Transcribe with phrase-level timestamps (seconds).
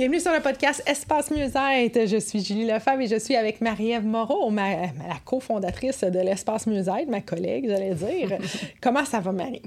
[0.00, 2.08] Bienvenue sur le podcast Espace Mieux-être.
[2.08, 7.10] Je suis Julie Lefebvre et je suis avec Marie-Ève Moreau, la cofondatrice de l'Espace Mieux-être,
[7.10, 8.38] ma collègue, j'allais dire.
[8.80, 9.60] Comment ça va, Marie?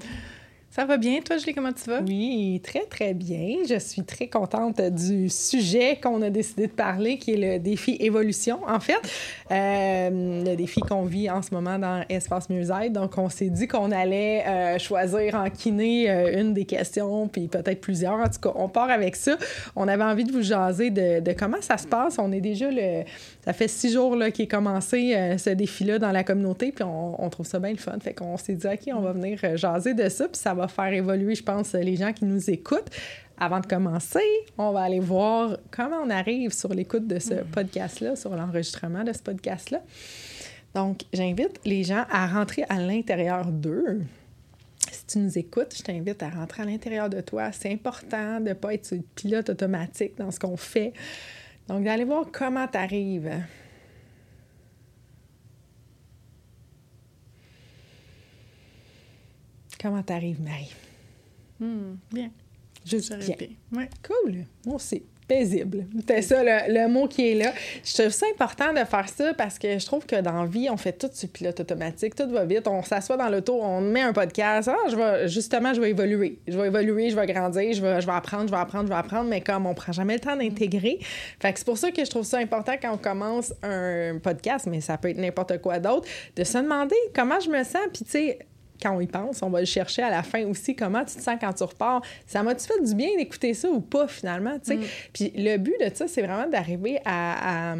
[0.75, 2.01] Ça va bien, toi, Julie, comment tu vas?
[2.01, 3.57] Oui, très, très bien.
[3.69, 7.95] Je suis très contente du sujet qu'on a décidé de parler, qui est le défi
[7.99, 8.59] évolution.
[8.67, 8.97] En fait,
[9.51, 10.09] euh,
[10.43, 12.91] le défi qu'on vit en ce moment dans Espace Mieux-être.
[12.91, 17.47] Donc, on s'est dit qu'on allait euh, choisir en kiné euh, une des questions, puis
[17.47, 18.15] peut-être plusieurs.
[18.15, 19.37] En tout cas, on part avec ça.
[19.75, 22.17] On avait envie de vous jaser de, comment ça se passe.
[22.17, 23.03] On est déjà le
[23.45, 27.45] ça fait six jours qu'il est commencé ce défi-là dans la communauté, puis on, trouve
[27.45, 27.97] ça bien le fun.
[28.01, 30.93] Fait qu'on s'est dit, OK, on va venir jaser de ça, puis ça va faire
[30.93, 32.89] évoluer, je pense, les gens qui nous écoutent.
[33.37, 34.19] Avant de commencer,
[34.57, 37.45] on va aller voir comment on arrive sur l'écoute de ce mm.
[37.51, 39.81] podcast-là, sur l'enregistrement de ce podcast-là.
[40.75, 44.01] Donc, j'invite les gens à rentrer à l'intérieur d'eux.
[44.91, 47.51] Si tu nous écoutes, je t'invite à rentrer à l'intérieur de toi.
[47.51, 50.93] C'est important de ne pas être pilote automatique dans ce qu'on fait.
[51.67, 53.31] Donc, d'aller voir comment tu arrives.
[59.83, 60.71] Comment tu arrives, Marie?
[61.59, 62.31] Hmm, bien.
[62.85, 63.35] Je bien.
[63.37, 63.47] bien.
[63.73, 63.89] Ouais.
[64.01, 64.45] Cool.
[64.65, 65.85] Moi aussi paisible.
[66.07, 67.51] C'est ça le, mot qui est là.
[67.83, 70.69] Je trouve ça important de faire ça parce que je trouve que dans la vie,
[70.69, 72.67] on fait tout sur pilote automatique, tout va vite.
[72.67, 74.69] On s'assoit dans l'auto, on met un podcast.
[74.71, 76.39] Ah, je vais, justement, je vais évoluer.
[76.47, 78.93] Je vais évoluer, je vais grandir, je vais, je vais apprendre, je vais apprendre, je
[78.93, 80.99] vais apprendre, mais comme on prend jamais le temps d'intégrer.
[81.39, 84.67] Fait que c'est pour ça que je trouve ça important quand on commence un podcast,
[84.69, 87.83] mais ça peut être n'importe quoi d'autre, de se demander comment je me sens.
[87.93, 88.39] Puis, tu sais,
[88.81, 90.75] quand on y pense, on va le chercher à la fin aussi.
[90.75, 92.01] Comment tu te sens quand tu repars?
[92.25, 94.55] Ça m'a-tu fait du bien d'écouter ça ou pas, finalement?
[94.67, 94.79] Mm.
[95.13, 97.73] Puis le but de ça, c'est vraiment d'arriver à,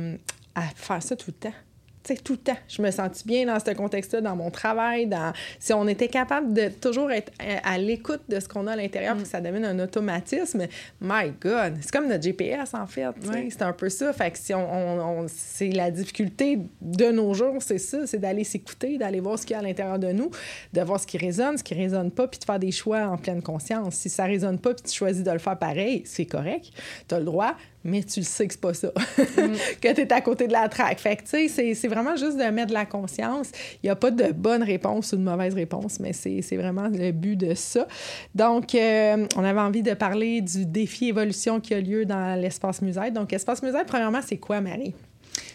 [0.56, 1.56] à faire ça tout le temps
[2.04, 2.58] sais, tout le temps.
[2.68, 5.34] Je me sens bien dans ce contexte-là, dans mon travail, dans...
[5.60, 7.32] Si on était capable de toujours être
[7.64, 10.68] à, l'écoute de ce qu'on a à l'intérieur pour que ça devienne un automatisme,
[11.02, 11.78] my God!
[11.82, 13.04] C'est comme notre GPS, en fait.
[13.50, 14.14] C'est un peu ça.
[14.14, 18.98] Fait que si on, c'est la difficulté de nos jours, c'est ça, c'est d'aller s'écouter,
[18.98, 20.32] d'aller voir ce qu'il y a à l'intérieur de nous,
[20.74, 23.18] de voir ce qui résonne, ce qui résonne pas, puis de faire des choix en
[23.18, 23.96] pleine conscience.
[23.96, 26.72] Si ça résonne pas, puis tu choisis de le faire pareil, c'est correct.
[27.08, 29.56] Tu as le droit, mais tu le sais que c'est pas ça, mm.
[29.82, 31.00] que tu es à côté de la traque.
[31.00, 33.52] Fait que, tu sais, c'est vraiment juste de mettre de la conscience.
[33.82, 37.12] Il n'y a pas de bonne réponse ou de mauvaise réponse, mais c'est vraiment le
[37.12, 37.88] but de ça.
[38.36, 42.82] Donc, euh, on avait envie de parler du défi évolution qui a lieu dans l'espace
[42.82, 43.12] musée.
[43.12, 44.94] Donc, espace musée, premièrement, c'est quoi, Marie?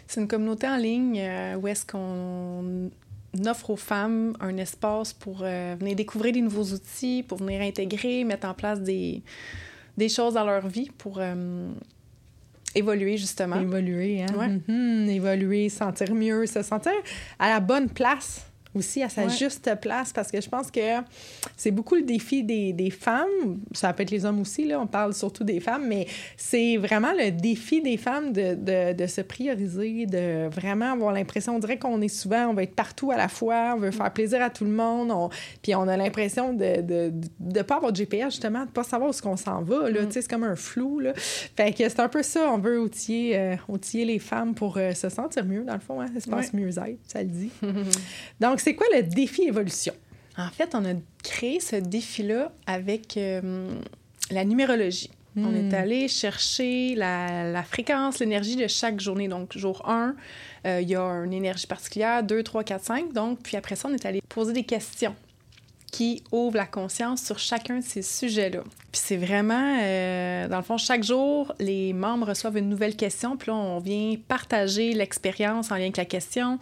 [0.06, 2.90] C'est une communauté en ligne euh, où est-ce qu'on
[3.46, 8.24] offre aux femmes un espace pour euh, venir découvrir des nouveaux outils, pour venir intégrer,
[8.24, 9.22] mettre en place des,
[9.96, 11.20] des choses dans leur vie pour
[12.74, 13.60] Évoluer, justement.
[13.60, 14.34] Évoluer, hein?
[14.36, 14.48] Ouais.
[14.48, 15.08] Mm-hmm.
[15.08, 16.92] évoluer, sentir mieux, se sentir
[17.38, 18.47] à la bonne place
[18.78, 20.80] aussi à sa juste place parce que je pense que
[21.56, 23.60] c'est beaucoup le défi des, des, femmes.
[23.72, 26.06] Ça peut être les hommes aussi, là, on parle surtout des femmes, mais
[26.36, 31.56] c'est vraiment le défi des femmes de, de, de, se prioriser, de vraiment avoir l'impression,
[31.56, 34.12] on dirait qu'on est souvent, on veut être partout à la fois, on veut faire
[34.12, 35.28] plaisir à tout le monde, on,
[35.62, 39.12] puis on a l'impression de ne pas avoir de GPS, justement, de pas savoir où
[39.12, 39.90] ce qu'on s'en va.
[39.90, 40.10] Là, mm.
[40.10, 41.00] C'est comme un flou.
[41.00, 41.12] Là.
[41.14, 44.92] Fait que c'est un peu ça, on veut outiller, euh, outiller les femmes pour euh,
[44.92, 47.50] se sentir mieux, dans le fond, hein, espace mieux-être, ça le dit.
[48.40, 49.94] Donc, c'est quoi le défi évolution?
[50.36, 50.92] En fait, on a
[51.24, 53.70] créé ce défi-là avec euh,
[54.30, 55.10] la numérologie.
[55.38, 55.74] On est hmm.
[55.74, 59.26] allé chercher la, fréquence, l'énergie de chaque journée.
[59.26, 60.14] Donc, jour 1,
[60.66, 63.12] euh, il y a une énergie particulière, 2, 3, 4, 5.
[63.14, 65.16] Donc, puis après ça, on est allé poser des questions
[65.90, 68.64] qui ouvrent la conscience sur chacun de ces sujets-là.
[68.92, 73.38] Puis c'est vraiment, euh, dans le fond, chaque jour, les membres reçoivent une nouvelle question,
[73.38, 76.58] puis là, on vient partager l'expérience en lien avec la question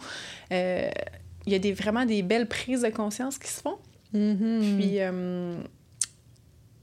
[1.47, 3.77] il y a des, vraiment des belles prises de conscience qui se font.
[4.13, 4.77] Mm-hmm.
[4.77, 5.57] Puis, euh,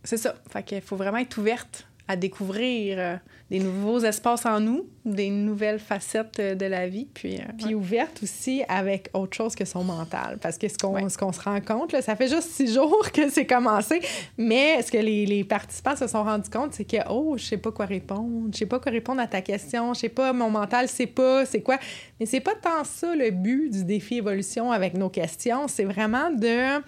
[0.02, 0.34] c'est ça.
[0.50, 3.16] Fait qu'il faut vraiment être ouverte à découvrir euh,
[3.50, 7.08] des nouveaux espaces en nous, des nouvelles facettes euh, de la vie.
[7.14, 10.38] Puis, euh, puis ouverte aussi avec autre chose que son mental.
[10.40, 13.10] Parce que ce qu'on ce qu'on se rend compte, là, ça fait juste six jours
[13.12, 14.00] que c'est commencé,
[14.36, 17.58] mais ce que les, les, participants se sont rendus compte, c'est que, oh, je sais
[17.58, 20.50] pas quoi répondre, je sais pas quoi répondre à ta question, je sais pas, mon
[20.50, 21.78] mental sait pas, c'est quoi.
[22.20, 26.30] Mais c'est pas tant ça le but du défi évolution avec nos questions, c'est vraiment
[26.30, 26.82] de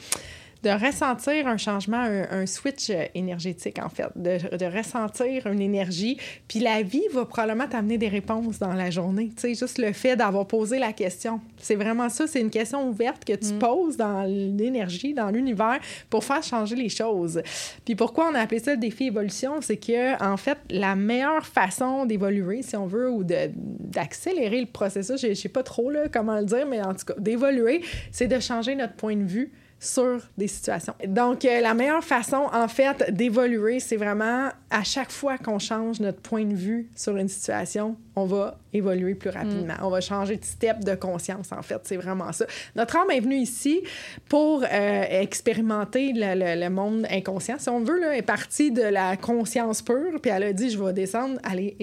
[0.67, 6.19] de ressentir un changement, un, switch euh, énergétique, en fait, de, de, ressentir une énergie.
[6.49, 9.31] Puis la vie va probablement t'amener des réponses dans la journée.
[9.37, 11.41] Tu sais, juste le fait d'avoir posé la question.
[11.59, 13.59] C'est vraiment ça, c'est une question ouverte que tu mm.
[13.61, 15.79] poses dans l'énergie, dans l'univers,
[16.11, 17.41] pour faire changer les choses.
[17.85, 19.61] Puis pourquoi on a appelé ça le défi évolution?
[19.61, 25.21] C'est que, en fait, la meilleure façon d'évoluer, si on veut, ou d'accélérer le processus,
[25.21, 28.27] je ne sais pas trop là, comment le dire, mais en tout cas, d'évoluer, c'est
[28.27, 30.95] de changer notre point de vue sur des situations.
[31.07, 36.01] Donc, euh, la meilleure façon, en fait, d'évoluer, c'est vraiment à chaque fois qu'on change
[36.01, 39.75] notre point de vue sur une situation, on va évoluer plus rapidement.
[39.75, 39.85] Mm.
[39.85, 41.81] On va changer de step de conscience, en fait.
[41.85, 42.47] C'est vraiment ça.
[42.75, 43.83] Notre âme est venue ici
[44.29, 47.59] pour euh, expérimenter le, le, monde inconscient.
[47.59, 50.83] Si on veut, là, est partie de la conscience pure, puis elle a dit, je
[50.83, 51.77] vais descendre, aller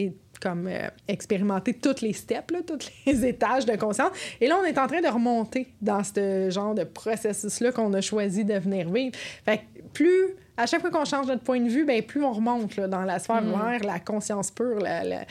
[0.44, 4.12] comme euh, expérimenter toutes les steps, tous les étages de conscience.
[4.42, 8.02] Et là, on est en train de remonter dans ce genre de processus-là qu'on a
[8.02, 9.16] choisi de venir vivre.
[9.46, 12.34] Fait que plus, à chaque fois qu'on change notre point de vue, ben, plus on
[12.34, 13.52] remonte là, dans la sphère mm.
[13.52, 15.26] vers la conscience pure, la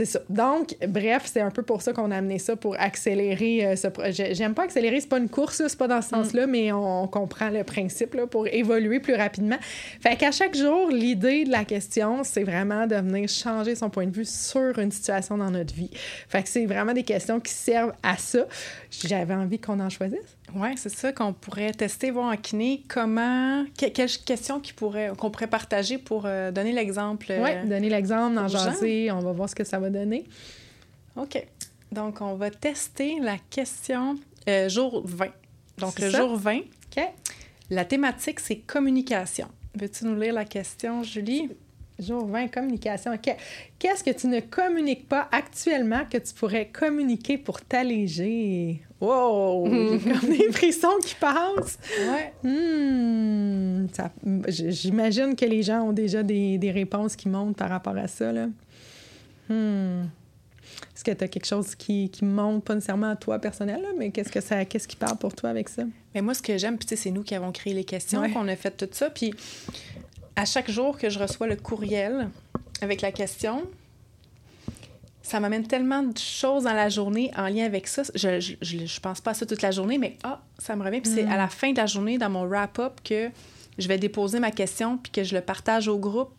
[0.00, 0.20] c'est ça.
[0.30, 3.86] Donc, bref, c'est un peu pour ça qu'on a amené ça pour accélérer euh, ce
[3.86, 4.34] projet.
[4.34, 6.24] J'aime pas accélérer, c'est pas une course, c'est pas dans ce mm.
[6.24, 9.58] sens-là, mais on, comprend le principe là, pour évoluer plus rapidement.
[10.00, 14.06] Fait qu'à chaque jour, l'idée de la question, c'est vraiment de venir changer son point
[14.06, 15.90] de vue sur une situation dans notre vie.
[16.28, 18.46] Fait que c'est vraiment des questions qui servent à ça.
[18.90, 20.36] J'avais envie qu'on en choisisse.
[20.54, 24.60] Oui, c'est ça qu'on pourrait tester, voir en kiné comment, quelles questions
[25.16, 27.26] qu'on pourrait partager pour euh, donner l'exemple.
[27.28, 30.24] oui, euh, donner l'exemple, en jaser, on va voir ce que ça va donner.
[31.16, 31.46] OK.
[31.92, 34.16] Donc, on va tester la question
[34.48, 35.26] euh, jour 20.
[35.78, 36.58] Donc, le jour 20.
[36.58, 37.02] OK.
[37.70, 39.48] La thématique, c'est communication.
[39.74, 41.48] Veux-tu nous lire la question, Julie?
[42.00, 43.12] Jour 20, communication.
[43.12, 43.36] OK.
[43.78, 48.80] Qu'est-ce que tu ne communiques pas actuellement que tu pourrais communiquer pour t'alléger?
[49.00, 49.66] Wow!
[49.66, 51.78] J'ai comme des frissons qui passent.
[51.98, 52.32] Ouais.
[52.42, 53.86] Hmm,
[54.48, 58.32] J'imagine que les gens ont déjà des, des, réponses qui montent par rapport à ça.
[58.32, 58.48] Là.
[59.50, 60.04] Hmm.
[60.94, 64.10] Est-ce que tu as quelque chose qui, qui monte, pas nécessairement à toi personnel, mais
[64.10, 65.82] qu'est-ce que ça, qu'est-ce qui parle pour toi avec ça?
[66.14, 68.56] Mais moi, ce que j'aime, puis c'est nous qui avons créé les questions, qu'on a
[68.56, 69.10] fait tout ça.
[69.10, 69.34] Puis
[70.36, 72.28] à chaque jour que je reçois le courriel
[72.80, 73.66] avec la question,
[75.22, 78.02] ça m'amène tellement de choses dans la journée en lien avec ça.
[78.14, 81.00] Je, je, je, pense pas à ça toute la journée, mais ah, ça me revient.
[81.00, 83.30] Puis c'est à la fin de la journée, dans mon wrap-up, que
[83.78, 86.32] je vais déposer ma question, puis que je le partage au groupe,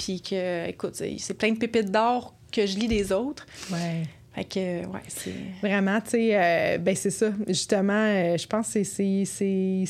[0.00, 3.46] puis que, écoute, c'est plein de pépites d'or que je lis des autres.
[3.70, 4.04] Ouais.
[4.34, 5.34] Fait que, ouais, c'est...
[5.60, 7.30] Vraiment, tu sais, euh, ben c'est ça.
[7.46, 9.84] Justement, euh, je pense que c'est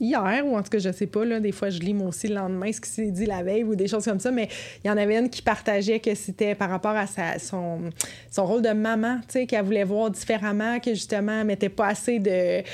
[0.00, 2.26] hier, ou en tout cas, je sais pas, là, des fois, je lis moi aussi
[2.26, 4.48] le lendemain ce qui s'est dit la veille ou des choses comme ça, mais
[4.82, 7.90] il y en avait une qui partageait que c'était par rapport à sa, son,
[8.32, 11.86] son rôle de maman, tu sais, qu'elle voulait voir différemment, que justement, elle mettait pas
[11.86, 12.64] assez de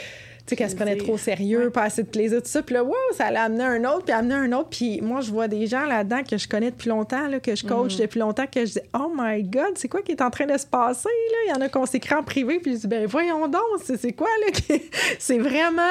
[0.50, 2.62] sais, qu'elle se prenait trop sérieux, pas assez de plaisir, tout ça.
[2.62, 4.68] Puis là, wow, ça allait amener un autre, puis amener un autre.
[4.70, 7.66] Puis moi, je vois des gens là-dedans que je connais depuis longtemps, là, que je
[7.66, 8.00] coach mm.
[8.00, 10.58] depuis longtemps, que je dis, oh my God, c'est quoi qui est en train de
[10.58, 11.08] se passer?
[11.08, 11.36] Là?
[11.46, 14.12] Il y en a qu'on s'écrit en privé, puis je dis, ben voyons donc, c'est
[14.12, 14.78] quoi, là?
[15.18, 15.82] c'est vraiment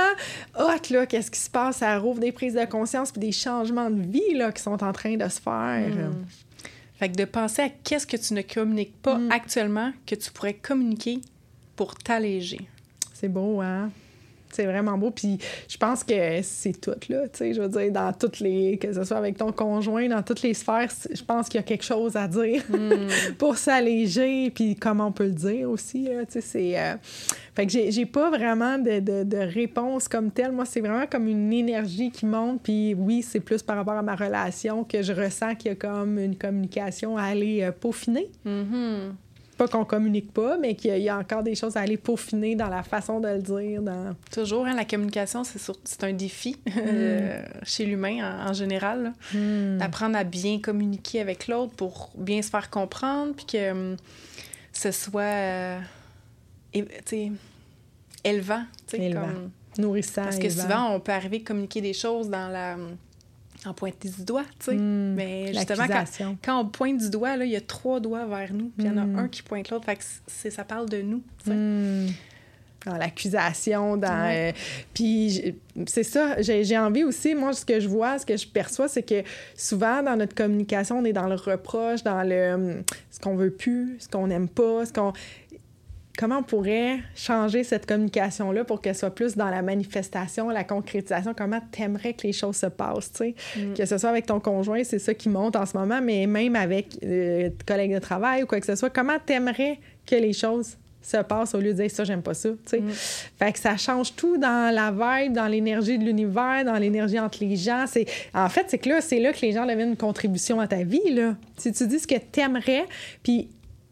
[0.57, 1.77] hot, là, qu'est-ce qui se passe?
[1.77, 4.93] Ça rouvre des prises de conscience, puis des changements de vie, là, qui sont en
[4.93, 5.89] train de se faire.
[5.89, 6.25] Mm.
[6.99, 9.31] Fait que de penser à qu'est-ce que tu ne communiques pas mm.
[9.31, 11.21] actuellement que tu pourrais communiquer
[11.75, 12.67] pour t'alléger.
[13.13, 13.89] C'est beau, hein?
[14.51, 15.11] C'est vraiment beau.
[15.11, 15.37] Puis
[15.67, 17.27] je pense que c'est tout, là.
[17.27, 18.77] Tu sais, je veux dire, dans toutes les.
[18.77, 21.63] Que ce soit avec ton conjoint, dans toutes les sphères, je pense qu'il y a
[21.63, 23.07] quelque chose à dire hmm.
[23.37, 24.49] pour s'alléger.
[24.51, 26.79] Puis comment on peut le dire aussi, Tu sais, c'est.
[26.79, 26.95] Euh,
[27.55, 30.51] fait que j'ai pas vraiment de, de, de, réponse comme telle.
[30.51, 32.61] Moi, c'est vraiment comme une énergie qui monte.
[32.63, 35.75] Puis oui, c'est plus par rapport à ma relation que je ressens qu'il y a
[35.75, 38.29] comme une communication à aller euh, peaufiner.
[38.45, 39.11] Mm-hmm
[39.59, 42.69] pas qu'on communique pas, mais qu'il y, a encore des choses à aller peaufiner dans
[42.69, 43.81] la façon de le dire.
[43.81, 44.15] Dans...
[44.31, 47.65] Toujours, hein, la communication, c'est un défi euh, mm.
[47.65, 49.11] chez l'humain en, général.
[49.33, 49.79] Mm.
[49.79, 53.97] D'apprendre à bien communiquer avec l'autre pour bien se faire comprendre, puis que hum,
[54.71, 55.79] ce soit euh,
[58.23, 58.63] élevant.
[58.93, 59.21] élevant.
[59.21, 59.51] Comme...
[59.77, 60.23] Nourrissant.
[60.23, 62.95] Parce que souvent, on peut arriver à communiquer des choses dans la hum,
[63.65, 64.75] en pointer du doigt, tu sais.
[64.75, 65.85] Hmm, mais justement,
[66.43, 68.87] quand, on pointe du doigt, là, il y a trois doigts vers nous, puis il
[68.87, 69.19] y en a hmm.
[69.19, 69.85] un qui pointe l'autre.
[69.85, 72.07] Fait que ça parle de nous, hmm.
[72.85, 74.31] dans l'accusation, dans...
[74.31, 74.51] Euh,
[74.93, 75.55] puis
[75.87, 79.03] c'est ça, j'ai envie aussi, moi, ce que je vois, ce que je perçois, c'est
[79.03, 79.23] que
[79.55, 82.83] souvent, dans notre communication, on est dans le reproche, dans le...
[83.11, 85.11] Ce qu'on veut plus, ce qu'on n'aime pas, ce qu'on
[86.19, 91.33] comment on pourrait changer cette communication-là pour qu'elle soit plus dans la manifestation, la concrétisation?
[91.33, 93.35] Comment t'aimerais que les choses se passent, tu sais?
[93.55, 93.73] Mm.
[93.73, 96.57] Que ce soit avec ton conjoint, c'est ça qui monte en ce moment, mais même
[96.57, 100.75] avec euh, collègues de travail ou quoi que ce soit, comment t'aimerais que les choses
[101.01, 102.49] se passent au lieu de dire ça, j'aime pas ça?
[102.49, 102.89] Mm.
[102.91, 107.37] Fait que ça change tout dans la vibe, dans l'énergie de l'univers, dans l'énergie entre
[107.45, 107.85] les gens.
[107.87, 108.05] C'est...
[108.33, 110.83] En fait, c'est que là, c'est là que les gens deviennent une contribution à ta
[110.83, 111.37] vie, là.
[111.55, 112.83] Si tu dis ce que t'aimerais,
[113.23, 113.47] puis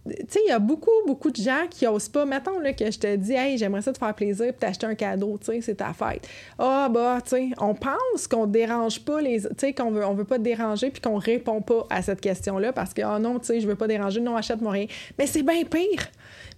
[0.10, 2.26] tu sais, il y a beaucoup, beaucoup de gens qui osent pas.
[2.26, 4.96] Mettons là, que je te dis, hey, j'aimerais ça te faire plaisir puis t'acheter un
[4.96, 6.28] cadeau, tu sais, c'est ta fête.
[6.58, 9.42] Ah, bah, tu sais, on pense qu'on dérange pas les.
[9.42, 12.22] Tu sais, qu'on veut, on veut pas te déranger puis qu'on répond pas à cette
[12.22, 14.88] question-là parce que, oh non, tu sais, je veux pas déranger, non, achète-moi rien.
[15.18, 16.08] Mais c'est bien pire.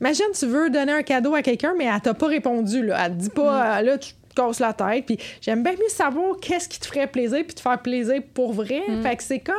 [0.02, 3.06] Imagine, tu veux donner un cadeau à quelqu'un, mais elle t'a pas répondu, là.
[3.06, 3.86] Elle te dit pas, mm.
[3.86, 5.06] là, tu casse la tête.
[5.06, 8.54] Puis j'aime bien mieux savoir qu'est-ce qui te ferait plaisir puis te faire plaisir pour
[8.54, 8.82] vrai.
[8.88, 9.02] Mm.
[9.02, 9.56] Fait que c'est comme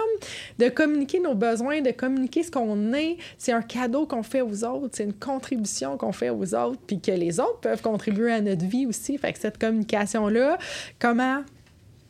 [0.59, 3.17] de communiquer nos besoins, de communiquer ce qu'on est.
[3.39, 7.01] C'est un cadeau qu'on fait aux autres, c'est une contribution qu'on fait aux autres, puis
[7.01, 9.19] que les autres peuvent contribuer à notre vie aussi.
[9.19, 10.59] Fait que cette communication-là,
[10.99, 11.43] comment...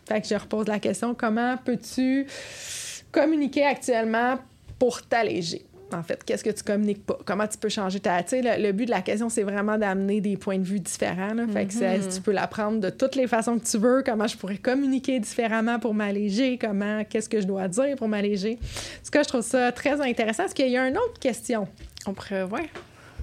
[0.06, 2.26] Fait que je repose la question, comment peux-tu
[3.12, 4.38] communiquer actuellement
[4.78, 5.64] pour t'alléger?
[5.94, 8.22] En fait, qu'est-ce que tu communiques pas, comment tu peux changer ta...
[8.22, 11.34] Tu sais, le, but de la question, c'est vraiment d'amener des points de vue différents.
[11.52, 12.14] Fait que mm-hmm.
[12.14, 15.78] tu peux l'apprendre de toutes les façons que tu veux, comment je pourrais communiquer différemment
[15.78, 18.58] pour m'alléger, comment, qu'est-ce que je dois dire pour m'alléger.
[19.02, 20.44] Ce que je trouve ça très intéressant.
[20.44, 21.68] Est-ce qu'il y a une autre question?
[22.06, 22.44] On pourrait,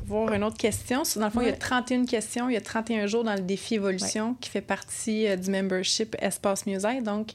[0.07, 1.03] voir une autre question.
[1.17, 3.41] Dans le fond, il y a 31 questions, il y a 31 jours dans le
[3.41, 7.01] défi évolution qui fait partie euh, du membership Espace Musée.
[7.01, 7.33] Donc,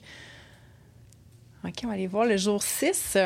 [1.64, 3.18] OK, on va aller voir le jour 6.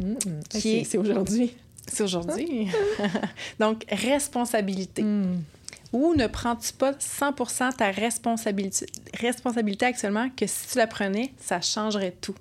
[0.00, 0.14] Mm.
[0.50, 1.54] C'est aujourd'hui.
[1.86, 2.68] C'est aujourd'hui.
[3.60, 5.02] Donc, responsabilité.
[5.02, 5.42] Mm.
[5.92, 11.60] Ou ne prends-tu pas 100% ta responsabilité, responsabilité actuellement que si tu la prenais, ça
[11.60, 12.36] changerait tout?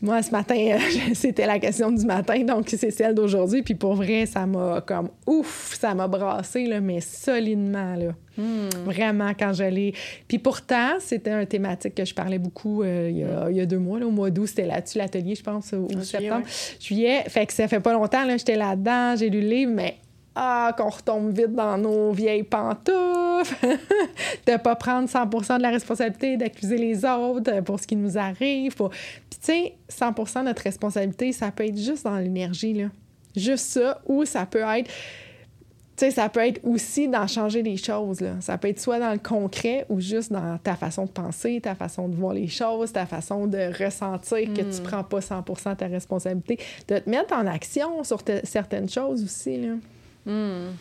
[0.00, 0.78] Moi, ce matin, euh,
[1.14, 3.62] c'était la question du matin, donc c'est celle d'aujourd'hui.
[3.62, 7.96] Puis pour vrai, ça m'a comme ouf, ça m'a brassé, là, mais solidement.
[7.96, 8.14] Là.
[8.36, 8.68] Hmm.
[8.84, 9.92] Vraiment, quand j'allais.
[10.28, 13.10] Puis pourtant, c'était un thématique que je parlais beaucoup euh,
[13.50, 13.98] il, y a, deux mois.
[13.98, 16.46] Là, au mois d'août, c'était là-dessus l'atelier, je pense, ou septembre.
[16.80, 19.96] Juillet, fait que ça fait pas longtemps, là, j'étais là-dedans, j'ai lu le livre, mais
[20.34, 23.56] ah, qu'on retombe vite dans nos vieilles pantoufles,
[24.46, 28.74] de pas prendre 100 de la responsabilité, d'accuser les autres pour ce qui nous arrive.
[28.76, 28.88] Puis,
[29.30, 32.86] tu sais, 100 de notre responsabilité, ça peut être juste dans l'énergie, là.
[33.36, 34.90] Juste ça, ou ça peut être.
[35.96, 38.20] Tu sais, ça peut être aussi dans changer les choses.
[38.20, 38.34] Là.
[38.40, 41.74] Ça peut être soit dans le concret ou juste dans ta façon de penser, ta
[41.74, 44.84] façon de voir les choses, ta façon de ressentir que tu hmm.
[44.84, 49.56] prends pas 100 de ta responsabilité, de te mettre en action sur certaines choses aussi.
[49.56, 49.74] Là.
[50.28, 50.74] Hmm.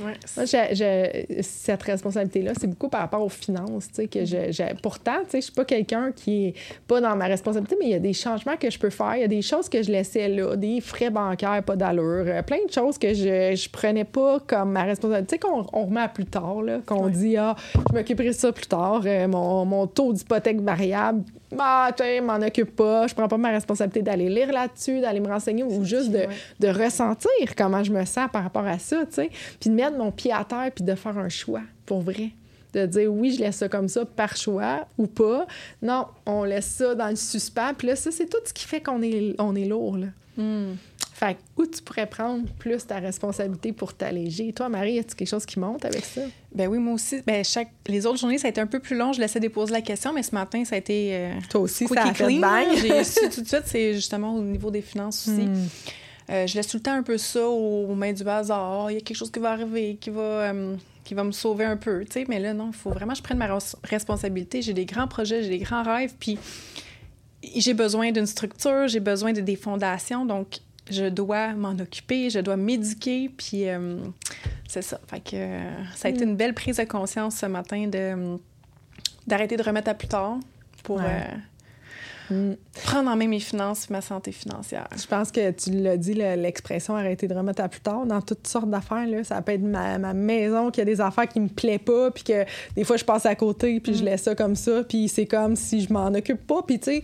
[0.00, 5.30] Moi, cette responsabilité-là, c'est beaucoup par rapport aux finances, tu sais, que je, pourtant, tu
[5.30, 6.54] sais, je suis pas quelqu'un qui est
[6.86, 9.22] pas dans ma responsabilité, mais il y a des changements que je peux faire, il
[9.22, 12.64] y a des choses que je laissais là, des frais bancaires pas d'allure, euh, plein
[12.66, 16.02] de choses que je, je prenais pas comme ma responsabilité, tu sais, qu'on on remet
[16.02, 19.64] à plus tard, là, qu'on dit, ah, je m'occuperai de ça plus tard, euh, mon,
[19.64, 21.22] mon taux d'hypothèque variable,
[21.56, 25.28] bah, tu m'en occupe pas, je prends pas ma responsabilité d'aller lire là-dessus, d'aller me
[25.28, 26.26] renseigner ou juste de,
[26.60, 29.30] de, ressentir comment je me sens par rapport à ça, tu sais.
[29.60, 32.30] Puis de mettre mon pied à terre puis de faire un choix, pour vrai.
[32.72, 35.46] De dire oui, je laisse ça comme ça par choix ou pas.
[35.82, 37.74] Non, on laisse ça dans le suspens.
[37.76, 40.06] Puis là, ça, c'est tout ce qui fait qu'on est, on est lourd, là.
[40.38, 40.76] Hmm.
[41.22, 44.52] Fait où tu pourrais prendre plus ta responsabilité pour t'alléger?
[44.52, 46.22] Toi, Marie, y a-t-il quelque chose qui monte avec ça?
[46.52, 47.22] Ben oui, moi aussi.
[47.24, 47.68] Ben chaque...
[47.86, 49.12] Les autres journées, ça a été un peu plus long.
[49.12, 51.10] Je laissais déposer la question, mais ce matin, ça a été.
[51.12, 52.66] Euh, Toi aussi, ça a fait bang.
[52.74, 55.42] J'ai su tout de suite, c'est justement au niveau des finances aussi.
[55.42, 55.68] Hmm.
[56.30, 58.90] Euh, je laisse tout le temps un peu ça aux, mains du hasard.
[58.90, 60.20] Il y a quelque chose qui va arriver, qui va.
[60.20, 63.10] Euh, qui va me sauver un peu, tu sais, mais là, non, il faut vraiment
[63.10, 64.62] que je prenne ma responsabilité.
[64.62, 66.38] J'ai des grands projets, j'ai des grands rêves, puis
[67.56, 70.60] j'ai besoin d'une structure, j'ai besoin de des fondations, donc
[70.90, 73.98] je dois m'en occuper, je dois m'éduquer, puis euh,
[74.68, 75.00] c'est ça.
[75.06, 78.38] Fait que euh, ça a été une belle prise de conscience ce matin de
[79.26, 80.38] d'arrêter de remettre à plus tard
[80.82, 82.56] pour euh, mm.
[82.82, 84.88] prendre en main mes finances, ma santé financière.
[84.96, 88.48] Je pense que tu l'as dit, l'expression arrêter de remettre à plus tard dans toutes
[88.48, 89.06] sortes d'affaires.
[89.22, 92.24] Ça peut être ma, maison, qu'il y a des affaires qui me plaisent pas, puis
[92.24, 94.06] que des fois je passe à côté, puis je mm.
[94.06, 96.62] laisse ça comme ça, puis c'est comme si je m'en occupe pas.
[96.62, 97.02] Puis tu sais,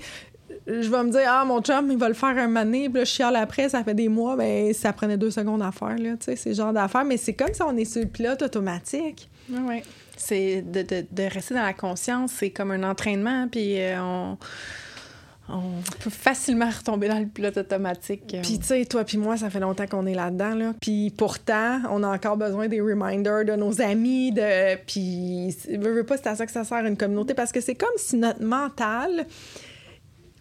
[0.68, 3.04] je vais me dire, ah, mon chum, il va le faire un moment puis là,
[3.04, 6.10] je chiale après, ça fait des mois, mais ça prenait deux secondes à faire, là,
[6.12, 7.04] tu sais, c'est genre d'affaires.
[7.04, 9.28] Mais c'est comme si on est sur le pilote automatique.
[9.50, 9.82] Oui, oui.
[10.16, 14.38] C'est de, de, de, rester dans la conscience, c'est comme un entraînement, puis euh, on
[15.50, 18.34] on peut facilement retomber dans le pilote automatique.
[18.34, 18.42] Euh.
[18.42, 20.74] Puis tu sais, toi puis moi, ça fait longtemps qu'on est là-dedans, là.
[20.80, 24.76] Puis pourtant, on a encore besoin des reminders de nos amis, de...
[24.86, 27.74] Puis, je veux pas, c'est à ça que ça sert une communauté, parce que c'est
[27.74, 29.26] comme si notre mental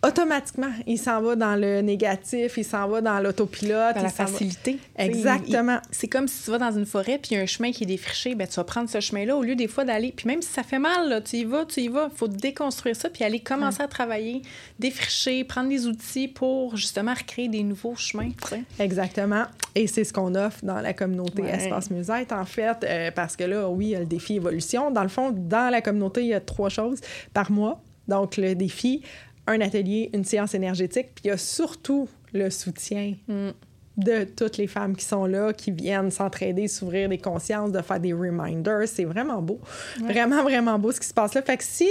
[0.03, 3.95] automatiquement, il s'en va dans le négatif, il s'en va dans l'autopilote.
[3.95, 4.79] Dans la facilité.
[4.97, 5.79] Exactement.
[5.91, 7.83] C'est comme si tu vas dans une forêt, puis il y a un chemin qui
[7.83, 10.13] est défriché, ben, tu vas prendre ce chemin-là au lieu des fois d'aller.
[10.15, 12.09] Puis même si ça fait mal, là, tu y vas, tu y vas.
[12.11, 14.41] Il faut déconstruire ça, puis aller commencer à travailler,
[14.79, 18.31] défricher, prendre des outils pour justement recréer des nouveaux chemins.
[18.79, 19.45] Exactement.
[19.75, 23.43] Et c'est ce qu'on offre dans la communauté Espace Musette, en fait, euh, parce que
[23.43, 24.91] là, oui, il y a le défi évolution.
[24.91, 26.99] Dans le fond, dans la communauté, il y a trois choses
[27.33, 27.81] par mois.
[28.07, 29.01] Donc, le défi,
[29.47, 33.15] un atelier, une séance énergétique, puis il y a surtout le soutien.
[33.27, 33.51] Mm
[33.97, 37.99] de toutes les femmes qui sont là, qui viennent s'entraider, s'ouvrir des consciences, de faire
[37.99, 38.87] des reminders.
[38.87, 39.59] C'est vraiment beau.
[39.99, 41.41] Vraiment, vraiment beau ce qui se passe là.
[41.41, 41.89] Fait que si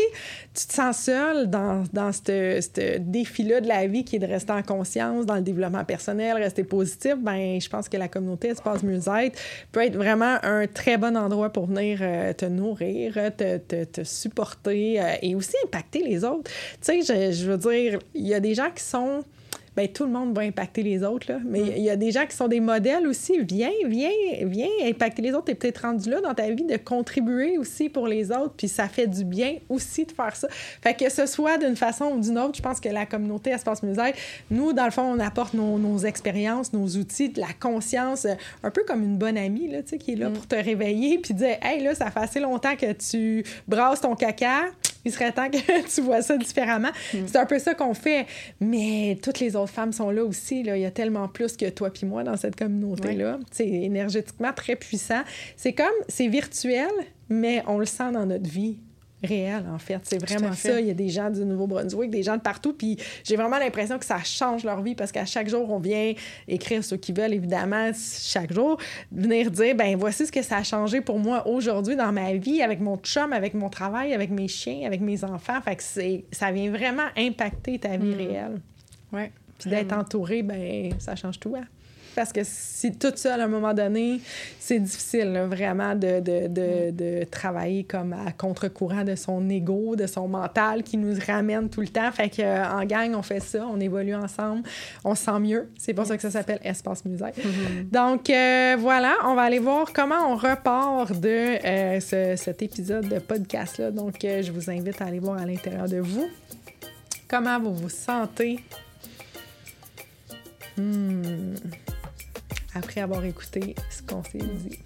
[0.55, 4.53] tu te sens seule dans, dans ce défi-là de la vie qui est de rester
[4.53, 8.83] en conscience, dans le développement personnel, rester positif, ben je pense que la communauté Espace
[8.83, 9.39] Mieux-être
[9.73, 14.05] peut être vraiment un très bon endroit pour venir euh, te nourrir, te, te, te
[14.05, 16.51] supporter euh, et aussi impacter les autres.
[16.81, 19.25] Tu sais, je, je veux dire, il y a des gens qui sont
[19.77, 21.31] ben, tout le monde va impacter les autres.
[21.31, 21.39] Là.
[21.45, 23.39] Mais il y a des gens qui sont des modèles aussi.
[23.41, 24.09] Viens, viens,
[24.43, 25.45] viens impacter les autres.
[25.45, 28.55] Tu es peut-être rendu là dans ta vie de contribuer aussi pour les autres.
[28.57, 30.49] Puis ça fait du bien aussi de faire ça.
[30.83, 33.83] Fait que ce soit d'une façon ou d'une autre, je pense que la communauté Espace
[33.83, 34.15] Musée,
[34.51, 38.27] nous, dans le fond, on apporte nos, nos, expériences, nos outils, de la conscience,
[38.63, 40.33] un peu comme une bonne amie là, qui est là mm.
[40.33, 44.15] pour te réveiller puis dire Hey, là, ça fait assez longtemps que tu brasses ton
[44.15, 44.65] caca
[45.07, 46.91] il serait temps que tu vois ça différemment.
[47.15, 47.19] Mm.
[47.27, 48.27] C'est un peu ça qu'on fait.
[48.61, 50.63] Mais toutes les autres femmes sont là aussi.
[50.63, 50.77] Là.
[50.77, 53.39] Il y a tellement plus que toi puis moi dans cette communauté-là.
[53.53, 55.23] C'est énergétiquement très puissant.
[55.57, 56.91] C'est comme, c'est virtuel,
[57.29, 58.79] mais on le sent dans notre vie
[59.27, 60.01] réel, en fait.
[60.05, 60.81] C'est vraiment ça.
[60.81, 63.99] Il y a des gens du Nouveau-Brunswick, des gens de partout, puis j'ai vraiment l'impression
[63.99, 66.13] que ça change leur vie parce qu'à chaque jour, on vient
[66.49, 68.79] écrire ceux qui veulent, évidemment, chaque jour,
[69.13, 72.63] venir dire, ben voici ce que ça a changé pour moi aujourd'hui dans ma vie,
[72.63, 75.61] avec mon chum, avec mon travail, avec mes chiens, avec mes enfants.
[75.63, 75.83] Fait que
[76.33, 78.17] ça vient vraiment impacter ta vie mm.
[78.17, 78.61] réelle.
[79.13, 79.33] Ouais.
[79.59, 81.55] Puis d'être entouré, ben ça change tout.
[81.57, 81.65] Hein?
[82.17, 84.21] Parce que si toute seule à un moment donné,
[84.59, 90.07] c'est difficile vraiment de, de, de, de, travailler comme à contre-courant de son ego, de
[90.07, 92.11] son mental qui nous ramène tout le temps.
[92.11, 94.63] Fait qu'en gang, on fait ça, on évolue ensemble,
[95.05, 95.69] on se sent mieux.
[95.79, 97.25] C'est pour ça que ça s'appelle Espace Musée.
[97.27, 97.91] Mm-hmm.
[97.93, 101.29] Donc euh, voilà, on va aller voir comment on repart de
[101.65, 102.01] euh,
[102.37, 103.91] cet épisode de podcast-là.
[103.91, 106.29] Donc euh, je vous invite à aller voir à l'intérieur de vous
[107.29, 108.61] comment vous vous sentez?
[110.77, 111.55] Hmm
[112.77, 114.79] après avoir écouté ce qu'on s'est dit.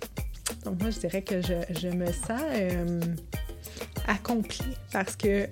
[0.64, 3.00] Donc moi, je dirais que je, me sens euh,
[4.06, 5.46] accomplie parce que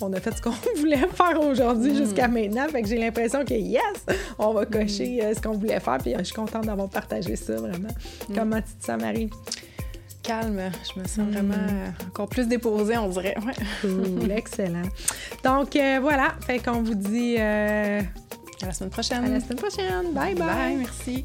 [0.00, 1.96] on a fait ce qu'on voulait faire aujourd'hui mm.
[1.96, 2.66] jusqu'à maintenant.
[2.68, 4.06] Fait que j'ai l'impression que yes,
[4.38, 5.24] on va cocher mm.
[5.24, 5.98] euh, ce qu'on voulait faire.
[5.98, 7.88] Puis euh, je suis contente d'avoir partagé ça vraiment.
[8.28, 8.34] Mm.
[8.34, 9.30] Comment tu te sens, Marie?
[10.24, 10.70] calme.
[10.94, 11.54] Je me sens vraiment
[12.06, 13.34] encore plus déposée, on dirait.
[13.44, 14.30] Ouais.
[14.36, 14.84] excellent.
[15.42, 17.38] Donc voilà, fait qu'on vous dit
[18.62, 19.24] à la semaine prochaine.
[19.24, 20.12] À la semaine prochaine.
[20.12, 20.46] Bye bye.
[20.46, 21.24] Bye, merci.